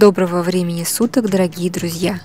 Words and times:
Доброго 0.00 0.40
времени 0.40 0.82
суток, 0.82 1.28
дорогие 1.28 1.70
друзья! 1.70 2.20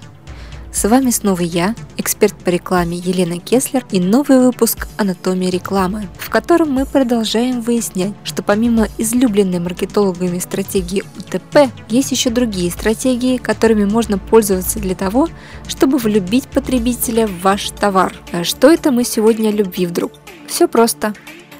С 0.71 0.87
вами 0.87 1.09
снова 1.09 1.41
я, 1.41 1.75
эксперт 1.97 2.33
по 2.33 2.47
рекламе 2.47 2.95
Елена 2.95 3.37
Кеслер 3.37 3.85
и 3.91 3.99
новый 3.99 4.39
выпуск 4.39 4.87
«Анатомия 4.95 5.49
рекламы», 5.49 6.07
в 6.17 6.29
котором 6.29 6.71
мы 6.71 6.85
продолжаем 6.85 7.59
выяснять, 7.59 8.13
что 8.23 8.43
помимо 8.43 8.87
излюбленной 8.97 9.59
маркетологами 9.59 10.39
стратегии 10.39 11.03
УТП, 11.17 11.69
есть 11.89 12.11
еще 12.11 12.29
другие 12.29 12.71
стратегии, 12.71 13.35
которыми 13.35 13.83
можно 13.83 14.17
пользоваться 14.17 14.79
для 14.79 14.95
того, 14.95 15.27
чтобы 15.67 15.97
влюбить 15.97 16.47
потребителя 16.47 17.27
в 17.27 17.41
ваш 17.41 17.71
товар. 17.71 18.15
А 18.31 18.45
что 18.45 18.71
это 18.71 18.93
мы 18.93 19.03
сегодня 19.03 19.49
о 19.49 19.51
любви 19.51 19.85
вдруг? 19.85 20.13
Все 20.47 20.69
просто. 20.69 21.13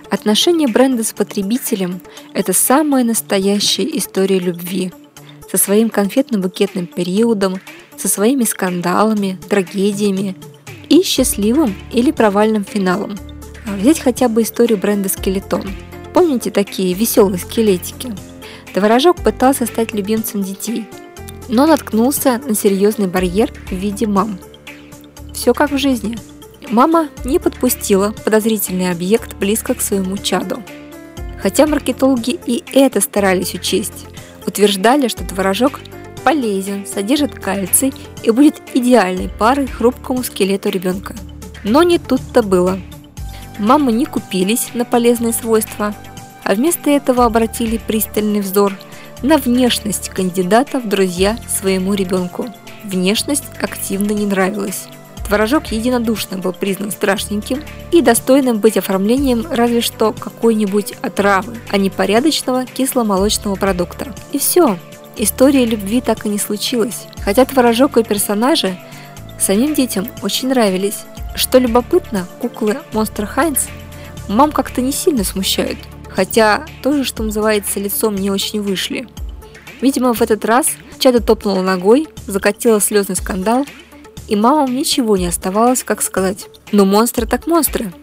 Отношение 0.10 0.70
бренда 0.70 1.04
с 1.04 1.12
потребителем– 1.12 2.00
это 2.34 2.54
самая 2.54 3.04
настоящая 3.04 3.90
история 3.98 4.40
любви– 4.40 4.94
со 5.56 5.64
своим 5.64 5.88
конфетно-букетным 5.88 6.86
периодом, 6.86 7.62
со 7.96 8.10
своими 8.10 8.44
скандалами, 8.44 9.40
трагедиями 9.50 10.36
и 10.90 11.02
счастливым 11.02 11.74
или 11.94 12.12
провальным 12.12 12.66
финалом. 12.66 13.18
А 13.66 13.78
взять 13.78 14.02
хотя 14.02 14.28
бы 14.28 14.42
историю 14.42 14.78
бренда 14.78 15.08
Скелетон. 15.08 15.64
Помните 16.14 16.52
такие 16.52 16.94
веселые 16.94 17.40
скелетики? 17.40 18.14
Творожок 18.74 19.24
пытался 19.24 19.66
стать 19.66 19.94
любимцем 19.94 20.44
детей, 20.44 20.90
но 21.48 21.66
наткнулся 21.66 22.42
на 22.46 22.54
серьезный 22.54 23.08
барьер 23.08 23.54
в 23.70 23.72
виде 23.72 24.08
мам. 24.08 24.38
Все 25.34 25.54
как 25.54 25.72
в 25.72 25.78
жизни. 25.78 26.18
Мама 26.70 27.08
не 27.24 27.40
подпустила 27.40 28.14
подозрительный 28.26 28.92
объект 28.92 29.36
близко 29.36 29.74
к 29.74 29.82
своему 29.82 30.18
чаду. 30.18 30.62
Хотя 31.42 31.66
маркетологи 31.66 32.40
и 32.46 32.62
это 32.74 33.00
старались 33.00 33.54
учесть, 33.54 34.06
утверждали, 34.46 35.08
что 35.08 35.24
творожок 35.26 35.80
полезен, 36.24 36.86
содержит 36.86 37.36
кальций 37.36 37.94
и 38.24 38.32
будет 38.32 38.62
идеальной 38.74 39.30
парой 39.30 39.68
хрупкому 39.68 40.24
скелету 40.24 40.70
ребенка. 40.70 41.16
Но 41.64 41.84
не 41.84 42.00
тут-то 42.00 42.42
было. 42.42 42.80
Мамы 43.60 43.92
не 43.92 44.06
купились 44.06 44.70
на 44.74 44.86
полезные 44.86 45.34
свойства, 45.34 45.96
а 46.44 46.56
вместо 46.56 46.90
этого 46.90 47.26
обратили 47.26 47.78
пристальный 47.78 48.42
взор 48.42 48.74
на 49.22 49.38
внешность 49.38 50.10
кандидата 50.10 50.80
в 50.80 50.88
друзья 50.88 51.38
своему 51.48 51.94
ребенку. 51.94 52.48
Внешность 52.84 53.46
активно 53.62 54.12
не 54.12 54.26
нравилась. 54.26 54.88
Творожок 55.28 55.72
единодушно 55.72 56.38
был 56.38 56.54
признан 56.54 56.92
страшненьким 56.92 57.64
и 57.92 58.02
достойным 58.02 58.60
быть 58.60 58.78
оформлением 58.78 59.48
разве 59.50 59.82
что 59.82 60.14
какой-нибудь 60.14 60.94
отравы, 61.02 61.58
а 61.72 61.78
не 61.78 61.90
порядочного 61.90 62.66
кисломолочного 62.66 63.56
продукта. 63.56 64.14
И 64.32 64.38
все, 64.38 64.78
история 65.18 65.66
любви 65.66 66.02
так 66.02 66.26
и 66.26 66.30
не 66.30 66.38
случилась. 66.38 67.08
Хотя 67.24 67.46
творожок 67.46 67.98
и 67.98 68.04
персонажи 68.04 68.78
самим 69.40 69.74
детям 69.74 70.08
очень 70.22 70.50
нравились. 70.50 71.00
Что 71.34 71.58
любопытно, 71.58 72.28
куклы 72.40 72.78
Monster 72.94 73.26
Хайнс 73.26 73.68
мам 74.30 74.52
как-то 74.52 74.82
не 74.82 74.92
сильно 74.92 75.24
смущают, 75.24 75.80
хотя 76.08 76.66
тоже, 76.84 77.04
что 77.04 77.24
называется, 77.24 77.80
лицом 77.80 78.16
не 78.16 78.30
очень 78.30 78.62
вышли. 78.62 79.08
Видимо, 79.82 80.14
в 80.14 80.22
этот 80.22 80.46
раз 80.46 80.68
Чада 81.00 81.20
топнула 81.20 81.62
ногой, 81.62 82.08
закатила 82.28 82.80
слезный 82.80 83.16
скандал 83.16 83.66
и 84.28 84.36
мамам 84.36 84.76
ничего 84.76 85.18
не 85.18 85.28
оставалось, 85.28 85.84
как 85.84 86.02
сказать. 86.02 86.48
Но 86.72 86.86
монстры 86.86 87.28
так 87.28 87.48
монстры. 87.48 87.94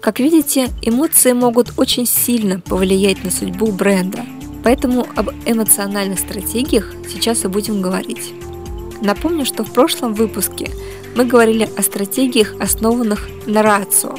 Как 0.00 0.20
видите, 0.20 0.68
эмоции 0.82 1.32
могут 1.32 1.72
очень 1.76 2.06
сильно 2.06 2.60
повлиять 2.60 3.24
на 3.24 3.30
судьбу 3.30 3.72
бренда. 3.72 4.24
Поэтому 4.62 5.06
об 5.16 5.30
эмоциональных 5.46 6.18
стратегиях 6.18 6.92
сейчас 7.10 7.44
и 7.44 7.48
будем 7.48 7.82
говорить. 7.82 8.32
Напомню, 9.00 9.44
что 9.44 9.64
в 9.64 9.72
прошлом 9.72 10.14
выпуске 10.14 10.70
мы 11.16 11.24
говорили 11.24 11.68
о 11.76 11.82
стратегиях, 11.82 12.54
основанных 12.60 13.28
на 13.46 13.62
рацио, 13.62 14.16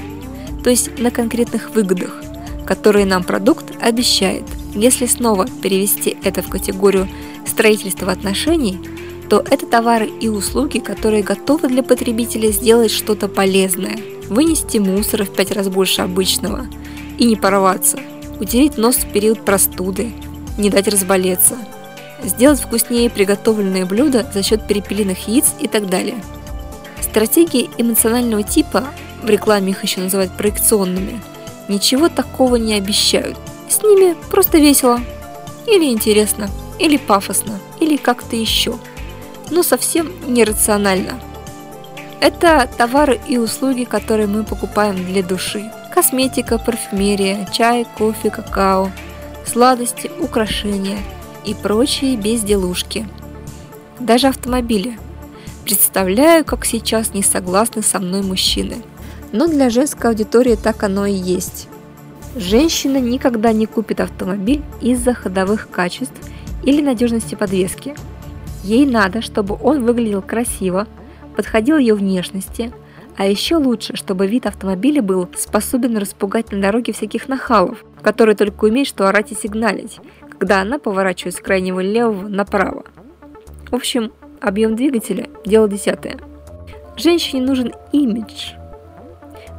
то 0.63 0.69
есть 0.69 0.99
на 0.99 1.11
конкретных 1.11 1.71
выгодах, 1.71 2.21
которые 2.65 3.05
нам 3.05 3.23
продукт 3.23 3.65
обещает. 3.81 4.43
Если 4.75 5.05
снова 5.05 5.47
перевести 5.61 6.17
это 6.23 6.41
в 6.41 6.49
категорию 6.49 7.07
строительства 7.45 8.11
отношений– 8.11 8.79
то 9.29 9.43
это 9.49 9.65
товары 9.65 10.07
и 10.07 10.29
услуги, 10.29 10.79
которые 10.79 11.23
готовы 11.23 11.67
для 11.67 11.83
потребителя 11.83 12.51
сделать 12.51 12.91
что-то 12.91 13.27
полезное, 13.27 13.97
вынести 14.29 14.77
мусор 14.77 15.23
в 15.23 15.33
пять 15.33 15.51
раз 15.51 15.67
больше 15.67 16.01
обычного 16.01 16.67
и 17.17 17.25
не 17.25 17.35
порваться, 17.35 17.99
утереть 18.39 18.77
нос 18.77 18.97
в 18.97 19.11
период 19.11 19.43
простуды, 19.43 20.11
не 20.57 20.69
дать 20.69 20.87
разболеться, 20.87 21.57
сделать 22.23 22.59
вкуснее 22.59 23.09
приготовленные 23.09 23.85
блюда 23.85 24.29
за 24.33 24.43
счет 24.43 24.67
перепелиных 24.67 25.27
яиц 25.27 25.53
и 25.59 25.67
так 25.67 25.89
далее. 25.89 26.21
Стратегии 27.01 27.69
эмоционального 27.77 28.43
типа, 28.43 28.85
в 29.23 29.29
рекламе 29.29 29.71
их 29.71 29.83
еще 29.83 30.01
называют 30.01 30.35
проекционными, 30.37 31.21
ничего 31.67 32.09
такого 32.09 32.57
не 32.57 32.75
обещают. 32.75 33.37
С 33.69 33.81
ними 33.81 34.15
просто 34.29 34.59
весело, 34.59 34.99
или 35.65 35.85
интересно, 35.85 36.49
или 36.77 36.97
пафосно, 36.97 37.59
или 37.79 37.97
как-то 37.97 38.35
еще– 38.35 38.75
но 39.51 39.63
совсем 39.63 40.11
нерационально. 40.27 41.19
Это 42.21 42.69
товары 42.77 43.19
и 43.27 43.37
услуги, 43.37 43.83
которые 43.83 44.27
мы 44.27 44.43
покупаем 44.43 44.95
для 45.05 45.21
души. 45.21 45.71
Косметика, 45.93 46.57
парфюмерия, 46.57 47.47
чай, 47.53 47.85
кофе, 47.97 48.29
какао, 48.29 48.91
сладости, 49.45 50.11
украшения 50.19 50.97
и 51.45 51.53
прочие 51.53 52.17
безделушки. 52.17 53.07
Даже 53.99 54.27
автомобили. 54.27 54.97
Представляю, 55.63 56.43
как 56.45 56.65
сейчас 56.65 57.13
не 57.13 57.23
согласны 57.23 57.81
со 57.81 57.99
мной 57.99 58.21
мужчины. 58.21 58.77
Но 59.31 59.47
для 59.47 59.69
женской 59.69 60.09
аудитории 60.09 60.55
так 60.55 60.83
оно 60.83 61.05
и 61.05 61.13
есть. 61.13 61.67
Женщина 62.35 62.97
никогда 62.97 63.51
не 63.51 63.65
купит 63.65 63.99
автомобиль 63.99 64.63
из-за 64.81 65.13
ходовых 65.13 65.69
качеств 65.69 66.15
или 66.63 66.81
надежности 66.81 67.35
подвески– 67.35 67.95
Ей 68.65 68.87
надо, 68.87 69.21
чтобы 69.21 69.55
он 69.61 69.85
выглядел 69.85 70.23
красиво, 70.23 70.87
подходил 71.35 71.77
ее 71.77 71.93
внешности, 71.93 72.73
а 73.15 73.27
еще 73.27 73.57
лучше, 73.57 73.95
чтобы 73.95 74.25
вид 74.25 74.47
автомобиля 74.47 75.03
был 75.03 75.29
способен 75.37 75.95
распугать 75.97 76.51
на 76.51 76.59
дороге 76.59 76.91
всяких 76.91 77.27
нахалов, 77.27 77.85
которые 78.01 78.35
только 78.35 78.65
умеют 78.65 78.87
что 78.87 79.07
орать 79.07 79.31
и 79.31 79.35
сигналить, 79.35 79.99
когда 80.31 80.61
она 80.61 80.79
поворачивает 80.79 81.35
с 81.35 81.39
крайнего 81.39 81.79
левого 81.79 82.27
направо. 82.27 82.85
В 83.69 83.75
общем, 83.75 84.11
объем 84.41 84.75
двигателя– 84.75 85.29
дело 85.45 85.69
десятое. 85.69 86.17
Женщине 86.97 87.43
нужен 87.43 87.71
имидж. 87.91 88.53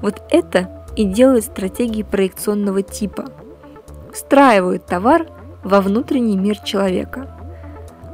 Вот 0.03 0.21
это 0.31 0.85
и 0.97 1.05
делают 1.05 1.45
стратегии 1.45 2.03
проекционного 2.03 2.83
типа. 2.83 3.27
Встраивают 4.13 4.85
товар 4.87 5.29
во 5.63 5.81
внутренний 5.81 6.37
мир 6.37 6.59
человека– 6.59 7.33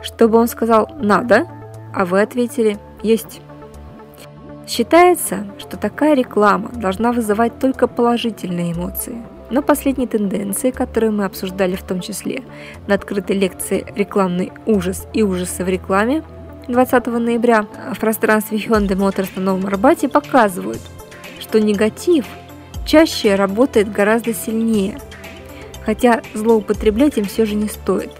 чтобы 0.02 0.38
он 0.38 0.48
сказал 0.48 0.88
«надо», 1.00 1.46
а 1.94 2.04
вы 2.04 2.20
ответили 2.20 2.78
«есть». 3.02 3.40
Считается, 4.66 5.46
что 5.58 5.76
такая 5.76 6.14
реклама 6.14 6.70
должна 6.70 7.12
вызывать 7.12 7.58
только 7.58 7.86
положительные 7.88 8.72
эмоции. 8.72 9.22
Но 9.50 9.60
последние 9.60 10.08
тенденции, 10.08 10.70
которые 10.70 11.10
мы 11.10 11.24
обсуждали 11.24 11.76
в 11.76 11.82
том 11.82 12.00
числе 12.00 12.42
на 12.86 12.94
открытой 12.94 13.37
лекции 13.37 13.84
«Рекламный 13.94 14.52
ужас 14.66 15.06
и 15.12 15.22
ужасы 15.22 15.64
в 15.64 15.69
рекламе» 15.69 16.22
20 16.69 17.06
ноября 17.06 17.66
в 17.93 17.99
пространстве 17.99 18.58
Hyundai 18.58 18.96
Motors 18.96 19.28
на 19.37 19.43
Новом 19.43 19.66
Арбате 19.66 20.08
показывают, 20.08 20.81
что 21.40 21.60
негатив 21.60 22.25
чаще 22.87 23.34
работает 23.34 23.93
гораздо 23.93 24.32
сильнее, 24.32 24.99
хотя 25.84 26.22
злоупотреблять 26.34 27.19
им 27.19 27.25
все 27.25 27.44
же 27.44 27.54
не 27.56 27.69
стоит. 27.69 28.10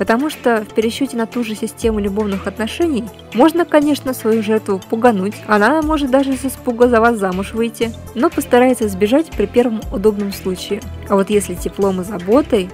Потому 0.00 0.30
что 0.30 0.64
в 0.64 0.72
пересчете 0.72 1.18
на 1.18 1.26
ту 1.26 1.44
же 1.44 1.54
систему 1.54 1.98
любовных 1.98 2.46
отношений 2.46 3.04
можно, 3.34 3.66
конечно, 3.66 4.14
свою 4.14 4.42
жертву 4.42 4.80
пугануть. 4.88 5.34
Она 5.46 5.82
может 5.82 6.10
даже 6.10 6.38
с 6.38 6.46
испуга 6.46 6.88
за 6.88 7.02
вас 7.02 7.18
замуж 7.18 7.52
выйти, 7.52 7.92
но 8.14 8.30
постарается 8.30 8.88
сбежать 8.88 9.26
при 9.30 9.44
первом 9.44 9.82
удобном 9.92 10.32
случае. 10.32 10.80
А 11.10 11.16
вот 11.16 11.28
если 11.28 11.54
теплом 11.54 12.00
и 12.00 12.04
заботой, 12.04 12.70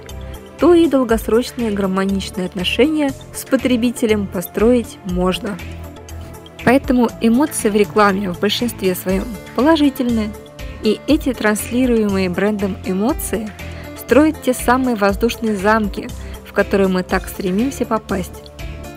то 0.57 0.73
и 0.73 0.87
долгосрочные 0.87 1.71
гармоничные 1.71 2.45
отношения 2.45 3.11
с 3.33 3.43
потребителем 3.43 4.25
построить 4.25 4.97
можно. 5.03 5.57
Поэтому 6.63 7.09
эмоции 7.19 7.67
в 7.67 7.75
рекламе 7.75 8.31
в 8.31 8.39
большинстве 8.39 8.95
своем 8.95 9.25
положительные, 9.53 10.29
и 10.81 11.01
эти 11.07 11.33
транслируемые 11.33 12.29
брендом 12.29 12.77
эмоции 12.85 13.51
строят 13.99 14.41
те 14.43 14.53
самые 14.53 14.95
воздушные 14.95 15.57
замки– 15.57 16.07
которую 16.57 16.89
мы 16.89 17.03
так 17.03 17.27
стремимся 17.27 17.85
попасть, 17.85 18.41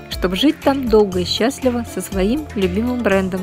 чтобы 0.08 0.34
жить 0.34 0.58
там 0.60 0.88
долго 0.88 1.20
и 1.20 1.26
счастливо 1.26 1.84
со 1.94 2.00
своим 2.00 2.46
любимым 2.54 3.02
брендом. 3.02 3.42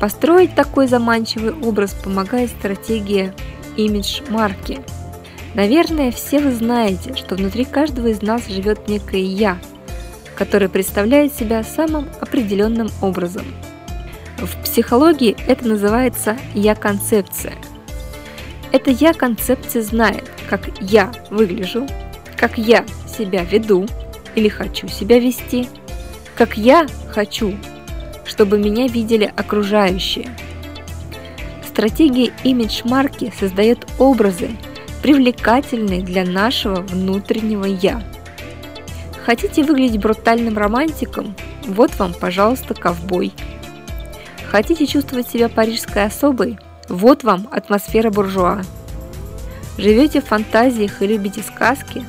Построить 0.00 0.54
такой 0.54 0.86
заманчивый 0.86 1.52
образ 1.52 1.92
помогает 1.92 2.48
стратегия 2.48 3.34
имидж 3.76 4.22
марки. 4.30 4.80
Наверное, 5.52 6.12
все 6.12 6.40
вы 6.40 6.50
знаете, 6.50 7.14
что 7.14 7.34
внутри 7.34 7.66
каждого 7.66 8.06
из 8.06 8.22
нас 8.22 8.46
живет 8.46 8.88
некое 8.88 9.20
«я», 9.20 9.58
которое 10.34 10.70
представляет 10.70 11.34
себя 11.34 11.62
самым 11.62 12.08
определенным 12.22 12.88
образом. 13.02 13.44
В 14.38 14.62
психологии 14.62 15.36
это 15.46 15.68
называется 15.68 16.38
«я-концепция». 16.54 17.52
Эта 18.72 18.90
«я-концепция» 18.92 19.82
знает, 19.82 20.24
как 20.48 20.70
я 20.80 21.12
выгляжу, 21.28 21.86
как 22.38 22.56
я 22.56 22.86
себя 23.16 23.44
веду 23.44 23.86
или 24.34 24.48
хочу 24.48 24.88
себя 24.88 25.18
вести, 25.18 25.68
как 26.36 26.56
я 26.56 26.86
хочу, 27.10 27.54
чтобы 28.24 28.58
меня 28.58 28.86
видели 28.88 29.32
окружающие. 29.36 30.28
Стратегия 31.66 32.32
имидж-марки 32.44 33.32
создает 33.38 33.86
образы, 33.98 34.50
привлекательные 35.02 36.02
для 36.02 36.24
нашего 36.24 36.76
внутреннего 36.76 37.64
«я». 37.64 38.02
Хотите 39.24 39.64
выглядеть 39.64 40.00
брутальным 40.00 40.56
романтиком? 40.56 41.34
Вот 41.66 41.98
вам, 41.98 42.14
пожалуйста, 42.14 42.74
ковбой. 42.74 43.32
Хотите 44.48 44.86
чувствовать 44.86 45.28
себя 45.28 45.48
парижской 45.48 46.04
особой? 46.04 46.58
Вот 46.88 47.24
вам 47.24 47.48
атмосфера 47.50 48.10
буржуа. 48.10 48.62
Живете 49.78 50.20
в 50.20 50.26
фантазиях 50.26 51.02
и 51.02 51.06
любите 51.08 51.42
сказки? 51.42 52.04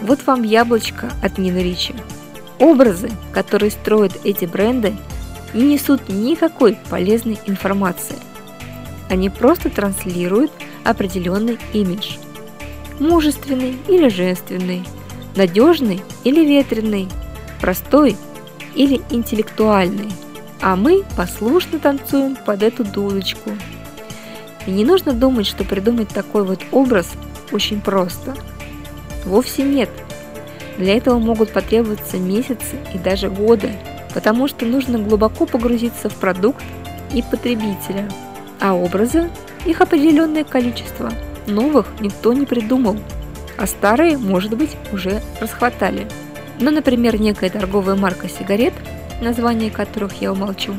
Вот 0.00 0.24
вам 0.26 0.42
яблочко 0.42 1.10
от 1.22 1.38
Нины 1.38 1.58
Ричи. 1.58 1.94
Образы, 2.58 3.10
которые 3.32 3.70
строят 3.70 4.12
эти 4.24 4.44
бренды, 4.44 4.96
не 5.54 5.74
несут 5.74 6.08
никакой 6.08 6.78
полезной 6.90 7.38
информации. 7.46 8.16
Они 9.08 9.30
просто 9.30 9.70
транслируют 9.70 10.52
определенный 10.84 11.58
имидж. 11.72 12.16
Мужественный 13.00 13.76
или 13.86 14.08
женственный, 14.08 14.84
надежный 15.36 16.02
или 16.24 16.44
ветреный, 16.44 17.08
простой 17.60 18.16
или 18.74 19.00
интеллектуальный. 19.10 20.12
А 20.60 20.74
мы 20.76 21.04
послушно 21.16 21.78
танцуем 21.78 22.36
под 22.36 22.62
эту 22.62 22.84
дудочку. 22.84 23.50
И 24.66 24.70
не 24.70 24.84
нужно 24.84 25.12
думать, 25.12 25.46
что 25.46 25.64
придумать 25.64 26.08
такой 26.08 26.44
вот 26.44 26.60
образ 26.72 27.12
очень 27.52 27.80
просто. 27.80 28.34
Вовсе 29.28 29.62
нет. 29.62 29.90
Для 30.78 30.96
этого 30.96 31.18
могут 31.18 31.52
потребоваться 31.52 32.16
месяцы 32.16 32.76
и 32.94 32.98
даже 32.98 33.28
годы, 33.28 33.72
потому 34.14 34.48
что 34.48 34.64
нужно 34.64 34.98
глубоко 34.98 35.44
погрузиться 35.44 36.08
в 36.08 36.14
продукт 36.14 36.64
и 37.12 37.22
потребителя. 37.22 38.08
А 38.58 38.74
образы, 38.74 39.30
их 39.66 39.80
определенное 39.82 40.44
количество, 40.44 41.12
новых 41.46 41.86
никто 42.00 42.32
не 42.32 42.46
придумал, 42.46 42.96
а 43.58 43.66
старые, 43.66 44.16
может 44.16 44.56
быть, 44.56 44.76
уже 44.92 45.20
расхватали. 45.40 46.08
Но, 46.58 46.70
например, 46.70 47.20
некая 47.20 47.50
торговая 47.50 47.96
марка 47.96 48.28
сигарет, 48.28 48.74
название 49.20 49.70
которых 49.70 50.22
я 50.22 50.32
умолчу, 50.32 50.74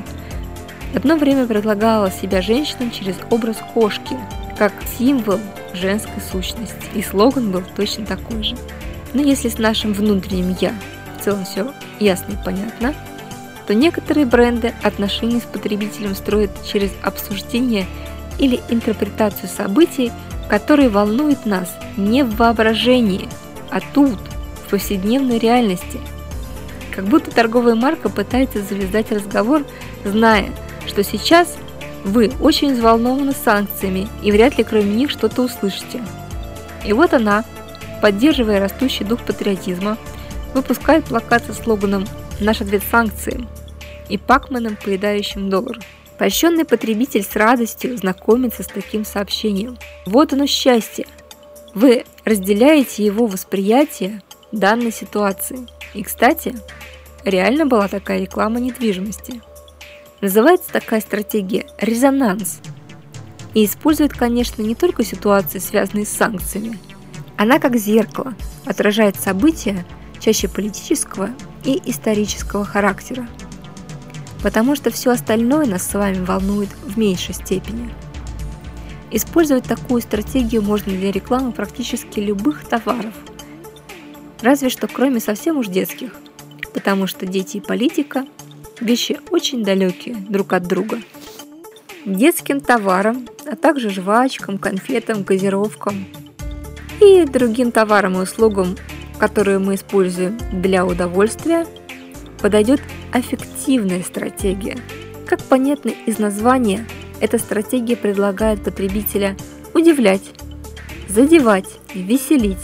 Одно 0.96 1.18
время 1.18 1.46
предлагала 1.46 2.10
себя 2.10 2.42
женщинам 2.42 2.90
через 2.90 3.16
образ 3.30 3.58
кошки, 3.76 4.18
как 4.58 4.74
символ 4.98 5.40
женской 5.74 6.22
сущности, 6.22 6.76
и 6.94 7.02
слоган 7.02 7.52
был 7.52 7.64
точно 7.76 8.06
такой 8.06 8.44
же. 8.44 8.56
Но 9.14 9.22
если 9.22 9.50
с 9.50 9.58
нашим 9.58 9.94
внутренним 9.94 10.56
«я» 10.60 10.74
в 11.18 11.24
целом 11.24 11.46
все 11.46 11.74
ясно 12.00 12.34
и 12.34 12.44
понятно, 12.44 12.94
то 13.68 13.74
некоторые 13.76 14.26
бренды 14.26 14.74
отношения 14.82 15.40
с 15.40 15.44
потребителем 15.44 16.16
строят 16.16 16.52
через 16.66 16.92
обсуждение 17.04 17.86
или 18.40 18.60
интерпретацию 18.70 19.50
событий, 19.50 20.12
которые 20.50 20.90
волнуют 20.90 21.46
нас 21.46 21.78
не 21.96 22.24
в 22.24 22.36
воображении, 22.36 23.30
а 23.70 23.80
тут, 23.94 24.18
в 24.66 24.70
повседневной 24.70 25.38
реальности. 25.38 26.00
Как 26.96 27.06
будто 27.06 27.32
торговая 27.32 27.76
марка 27.76 28.10
пытается 28.10 28.62
завязать 28.62 29.12
разговор, 29.12 29.66
зная, 30.04 30.50
что 30.88 31.04
сейчас 31.04 31.58
вы 32.04 32.32
очень 32.40 32.74
взволнованы 32.74 33.34
санкциями 33.34 34.08
и 34.24 34.32
вряд 34.32 34.58
ли 34.58 34.64
кроме 34.64 34.96
них 34.96 35.10
что-то 35.10 35.44
услышите. 35.44 36.04
И 36.86 36.94
вот 36.94 37.14
она, 37.14 37.44
поддерживая 38.02 38.60
растущий 38.60 39.06
дух 39.06 39.22
патриотизма, 39.22 39.98
выпускает 40.54 41.06
плакат 41.06 41.44
со 41.46 41.54
слоганом 41.54 42.06
«Наш 42.40 42.62
ответ 42.62 42.84
санкциям» 42.90 43.48
и 44.08 44.18
Пакманом, 44.18 44.78
поедающим 44.84 45.50
доллар. 45.50 45.80
Польщенный 46.18 46.66
потребитель 46.66 47.24
с 47.24 47.36
радостью 47.36 47.98
знакомится 47.98 48.64
с 48.64 48.68
таким 48.68 49.06
сообщением. 49.06 49.78
Вот 50.06 50.34
оно 50.34 50.48
счастье. 50.48 51.06
Вы 51.74 52.06
разделяете 52.26 53.06
его 53.06 53.28
восприятие 53.28 54.22
данной 54.52 54.92
ситуации. 54.92 55.68
И, 55.94 56.04
кстати, 56.04 56.56
реально 57.24 57.66
была 57.66 57.88
такая 57.88 58.22
реклама 58.22 58.60
недвижимости– 58.60 59.42
Называется 60.22 60.72
такая 60.72 61.00
стратегия 61.00 61.66
«резонанс» 61.80 62.60
и 63.54 63.66
использует, 63.66 64.12
конечно, 64.12 64.62
не 64.62 64.76
только 64.76 65.06
ситуации, 65.06 65.60
связанные 65.60 66.06
с 66.06 66.10
санкциями. 66.10 66.78
Она 67.38 67.58
как 67.60 67.78
зеркало 67.78 68.34
отражает 68.66 69.16
события 69.16 69.86
чаще 70.20 70.50
политического 70.50 71.30
и 71.64 71.82
исторического 71.86 72.66
характера, 72.66 73.30
потому 74.44 74.76
что 74.76 74.92
все 74.92 75.12
остальное 75.12 75.66
нас 75.66 75.90
с 75.90 75.94
вами 75.94 76.24
волнует 76.24 76.70
в 76.84 76.98
меньшей 76.98 77.34
степени. 77.34 77.90
Использовать 79.12 79.64
такую 79.64 80.02
стратегию 80.02 80.62
можно 80.62 80.92
для 80.92 81.14
рекламы 81.14 81.54
практически 81.54 82.20
любых 82.20 82.66
товаров, 82.66 83.14
разве 84.42 84.70
что 84.70 84.90
кроме 84.90 85.22
совсем 85.22 85.58
уж 85.58 85.68
детских, 85.68 86.12
потому 86.74 87.08
что 87.08 87.26
дети 87.26 87.58
и 87.58 87.62
политика– 87.62 88.26
вещи 88.82 89.20
очень 89.30 89.64
далекие 89.64 90.16
друг 90.16 90.54
от 90.54 90.68
друга. 90.68 91.00
Детским 92.06 92.62
товарам, 92.62 93.28
а 93.46 93.56
также 93.56 93.90
жвачкам, 93.90 94.58
конфетам, 94.58 95.24
газировкам 95.24 96.06
и 97.02 97.26
другим 97.26 97.72
товарам 97.72 98.18
и 98.18 98.22
услугам, 98.22 98.76
которые 99.18 99.60
мы 99.60 99.76
используем 99.76 100.38
для 100.52 100.86
удовольствия, 100.86 101.66
подойдет 102.42 102.82
аффективная 103.12 104.02
стратегия. 104.04 104.78
Как 105.26 105.42
понятно 105.44 105.92
из 106.06 106.20
названия, 106.20 106.86
эта 107.20 107.38
стратегия 107.38 107.96
предлагает 107.96 108.64
потребителя 108.64 109.36
удивлять, 109.74 110.32
задевать, 111.08 111.70
веселить. 111.94 112.58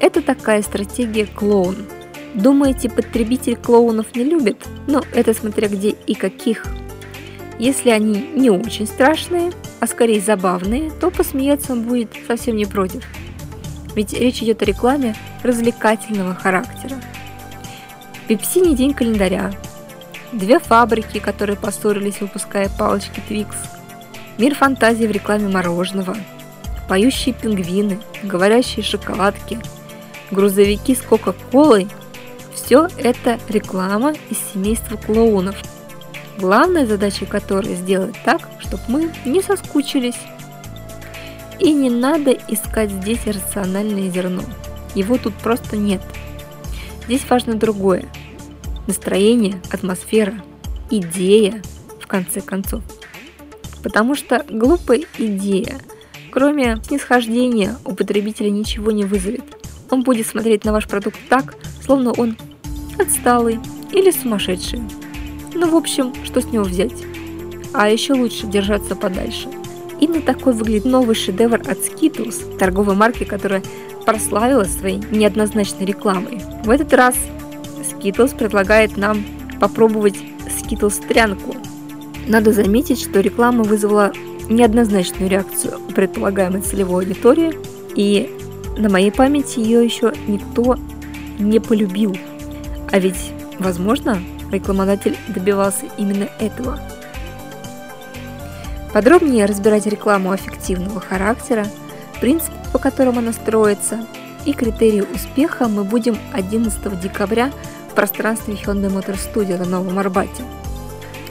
Это 0.00 0.22
такая 0.22 0.62
стратегия 0.62 1.26
клоун– 1.26 1.76
Думаете, 2.34 2.90
потребитель 2.90 3.56
клоунов 3.56 4.14
не 4.16 4.24
любит? 4.24 4.56
Но 4.88 5.02
это 5.12 5.32
смотря 5.34 5.68
где 5.68 5.90
и 5.90 6.14
каких. 6.14 6.66
Если 7.60 7.90
они 7.90 8.28
не 8.34 8.50
очень 8.50 8.88
страшные, 8.88 9.52
а 9.78 9.86
скорее 9.86 10.20
забавные, 10.20 10.90
то 10.90 11.10
посмеяться 11.10 11.72
он 11.72 11.82
будет 11.82 12.10
совсем 12.26 12.56
не 12.56 12.66
против. 12.66 13.04
Ведь 13.94 14.12
речь 14.12 14.42
идет 14.42 14.62
о 14.62 14.64
рекламе 14.64 15.14
развлекательного 15.44 16.34
характера. 16.34 16.96
Пепси 18.26 18.58
не 18.58 18.74
день 18.74 18.94
календаря. 18.94 19.52
Две 20.32 20.58
фабрики, 20.58 21.20
которые 21.20 21.56
поссорились, 21.56 22.20
выпуская 22.20 22.68
палочки 22.76 23.22
Твикс. 23.28 23.56
Мир 24.38 24.56
фантазии 24.56 25.06
в 25.06 25.12
рекламе 25.12 25.46
мороженого. 25.46 26.16
Поющие 26.88 27.32
пингвины, 27.32 28.00
говорящие 28.24 28.82
шоколадки. 28.82 29.60
Грузовики 30.32 30.96
с 30.96 31.02
Кока-Колой– 31.02 31.86
все 32.54 32.88
это 32.98 33.38
реклама 33.48 34.14
из 34.30 34.38
семейства 34.52 34.96
клоунов, 34.96 35.56
главная 36.38 36.86
задача 36.86 37.26
которой 37.26 37.74
сделать 37.74 38.14
так, 38.24 38.48
чтобы 38.60 38.82
мы 38.88 39.12
не 39.24 39.42
соскучились. 39.42 40.18
И 41.58 41.72
не 41.72 41.90
надо 41.90 42.32
искать 42.48 42.90
здесь 42.90 43.26
рациональное 43.26 44.10
зерно. 44.10 44.42
Его 44.94 45.18
тут 45.18 45.34
просто 45.34 45.76
нет. 45.76 46.02
Здесь 47.04 47.22
важно 47.28 47.54
другое. 47.54 48.06
Настроение, 48.86 49.60
атмосфера, 49.70 50.34
идея, 50.90 51.62
в 52.00 52.06
конце 52.06 52.40
концов. 52.40 52.82
Потому 53.82 54.14
что 54.14 54.44
глупая 54.48 55.02
идея, 55.18 55.78
кроме 56.30 56.76
снисхождения, 56.86 57.76
у 57.84 57.94
потребителя 57.94 58.50
ничего 58.50 58.90
не 58.90 59.04
вызовет. 59.04 59.44
Он 59.90 60.02
будет 60.02 60.26
смотреть 60.26 60.64
на 60.64 60.72
ваш 60.72 60.86
продукт 60.86 61.18
так, 61.28 61.54
словно 61.84 62.12
он 62.12 62.36
отсталый 62.98 63.58
или 63.92 64.10
сумасшедший. 64.10 64.80
Ну, 65.54 65.70
в 65.70 65.76
общем, 65.76 66.12
что 66.24 66.40
с 66.40 66.46
него 66.46 66.64
взять? 66.64 66.94
А 67.72 67.88
еще 67.88 68.14
лучше 68.14 68.46
держаться 68.46 68.96
подальше. 68.96 69.48
Именно 70.00 70.22
такой 70.22 70.52
выглядит 70.52 70.84
новый 70.84 71.14
шедевр 71.14 71.60
от 71.60 71.78
Skittles, 71.78 72.56
торговой 72.58 72.94
марки, 72.94 73.24
которая 73.24 73.62
прославилась 74.04 74.76
своей 74.76 75.00
неоднозначной 75.10 75.86
рекламой. 75.86 76.40
В 76.64 76.70
этот 76.70 76.92
раз 76.92 77.14
Skittles 77.82 78.36
предлагает 78.36 78.96
нам 78.96 79.24
попробовать 79.60 80.16
Skittles 80.46 81.06
трянку. 81.06 81.54
Надо 82.26 82.52
заметить, 82.52 83.00
что 83.00 83.20
реклама 83.20 83.64
вызвала 83.64 84.12
неоднозначную 84.48 85.30
реакцию 85.30 85.78
предполагаемой 85.94 86.60
целевой 86.60 87.04
аудитории, 87.04 87.52
И 87.94 88.30
на 88.76 88.88
моей 88.88 89.12
памяти 89.12 89.60
ее 89.60 89.84
еще 89.84 90.12
никто 90.26 90.76
не 91.38 91.58
полюбил. 91.58 92.16
А 92.90 92.98
ведь, 92.98 93.32
возможно, 93.58 94.20
рекламодатель 94.50 95.16
добивался 95.28 95.86
именно 95.96 96.28
этого. 96.38 96.78
Подробнее 98.92 99.46
разбирать 99.46 99.86
рекламу 99.86 100.30
аффективного 100.30 101.00
характера, 101.00 101.66
принцип, 102.20 102.52
по 102.72 102.78
которому 102.78 103.18
она 103.18 103.32
строится, 103.32 104.06
и 104.44 104.52
критерии 104.52 105.02
успеха 105.02 105.68
мы 105.68 105.84
будем 105.84 106.16
11 106.32 107.00
декабря 107.00 107.50
в 107.90 107.94
пространстве 107.94 108.54
Hyundai 108.54 108.92
Motor 108.92 109.18
Studio 109.18 109.58
на 109.58 109.64
Новом 109.64 109.98
Арбате. 109.98 110.44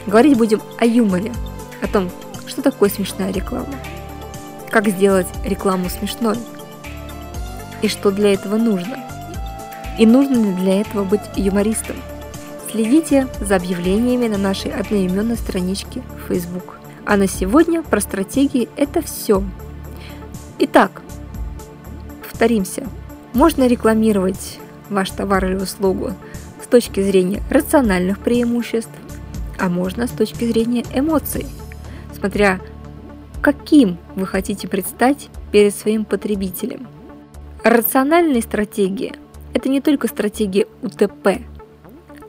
Говорить 0.06 0.36
будем 0.36 0.60
о 0.78 0.84
юморе, 0.84 1.32
о 1.80 1.86
том, 1.86 2.10
что 2.46 2.60
такое 2.60 2.90
смешная 2.90 3.32
реклама, 3.32 3.74
как 4.70 4.88
сделать 4.88 5.26
рекламу 5.44 5.88
смешной 5.88 6.36
и 7.80 7.88
что 7.88 8.10
для 8.10 8.34
этого 8.34 8.56
нужно. 8.56 8.98
И 9.98 10.06
нужно 10.06 10.36
ли 10.36 10.52
для 10.52 10.80
этого 10.80 11.04
быть 11.04 11.22
юмористом. 11.36 11.96
Следите 12.70 13.28
за 13.40 13.56
объявлениями 13.56 14.26
на 14.26 14.38
нашей 14.38 14.72
одноименной 14.72 15.36
страничке 15.36 16.02
в 16.16 16.28
Facebook. 16.28 16.80
А 17.06 17.16
на 17.16 17.28
сегодня 17.28 17.82
про 17.82 18.00
стратегии 18.00 18.68
это 18.76 19.00
все. 19.02 19.44
Итак, 20.58 21.02
повторимся. 22.22 22.86
Можно 23.32 23.66
рекламировать 23.66 24.58
ваш 24.90 25.10
товар 25.10 25.44
или 25.44 25.56
услугу 25.56 26.12
с 26.62 26.66
точки 26.66 27.00
зрения 27.00 27.42
рациональных 27.50 28.18
преимуществ, 28.18 28.92
а 29.58 29.68
можно 29.68 30.06
с 30.08 30.10
точки 30.10 30.44
зрения 30.44 30.84
эмоций, 30.92 31.46
смотря 32.16 32.60
каким 33.40 33.98
вы 34.16 34.26
хотите 34.26 34.66
предстать 34.66 35.28
перед 35.52 35.74
своим 35.74 36.04
потребителем. 36.04 36.88
Рациональные 37.62 38.42
стратегии– 38.42 39.14
это 39.54 39.68
не 39.68 39.80
только 39.80 40.08
стратегия 40.08 40.66
УТП, 40.82 41.40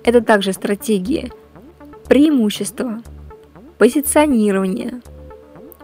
это 0.04 0.22
также 0.22 0.54
стратегия 0.54 1.32
преимущества, 2.08 3.02
позиционирования 3.78 5.02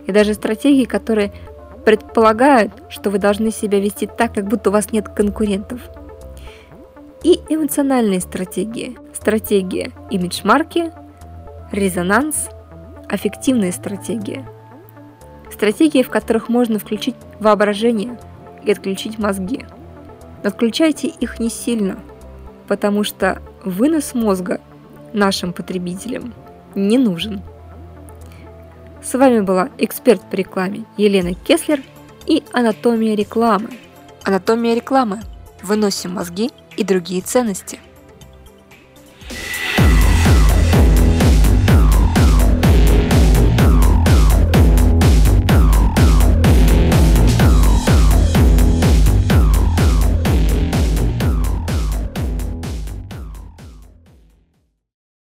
и 0.05 0.11
даже 0.11 0.35
стратегии, 0.35 0.85
которые 0.85 1.33
предполагают, 1.83 2.71
что 2.89 3.09
вы 3.09 3.17
должны 3.17 3.51
себя 3.51 3.79
вести 3.79 4.05
так, 4.05 4.35
как 4.35 4.47
будто 4.47 4.69
у 4.69 4.73
вас 4.73 4.91
нет 4.91 5.09
конкурентов. 5.09 5.81
И 7.23 7.39
эмоциональные 7.49 8.19
стратегии. 8.19 8.97
Стратегия 9.13 9.91
имидж-марки, 10.09 10.91
резонанс, 11.71 12.49
аффективные 13.09 13.71
стратегии. 13.71 14.45
Стратегии, 15.51 16.03
в 16.03 16.09
которых 16.09 16.49
можно 16.49 16.79
включить 16.79 17.15
воображение 17.39 18.19
и 18.63 18.71
отключить 18.71 19.19
мозги. 19.19 19.65
Отключайте 20.43 21.07
их 21.07 21.39
не 21.39 21.49
сильно, 21.49 21.99
потому 22.67 23.03
что 23.03 23.41
вынос 23.63 24.13
мозга 24.13 24.59
нашим 25.13 25.53
потребителям 25.53 26.33
не 26.75 26.97
нужен. 26.97 27.41
С 29.03 29.17
вами 29.17 29.41
была 29.41 29.69
эксперт 29.77 30.21
по 30.29 30.35
рекламе 30.35 30.85
Елена 30.97 31.33
Кеслер 31.33 31.81
и 32.25 32.43
анатомия 32.53 33.15
рекламы. 33.15 33.69
Анатомия 34.23 34.75
рекламы. 34.75 35.21
Выносим 35.63 36.13
мозги 36.13 36.49
и 36.75 36.83
другие 36.83 37.21
ценности– 37.21 37.79